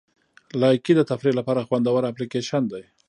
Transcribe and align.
لایکي 0.61 0.93
د 0.95 1.01
تفریح 1.09 1.33
لپاره 1.39 1.65
خوندوره 1.67 2.09
اپلیکیشن 2.09 2.63
دی. 2.71 2.83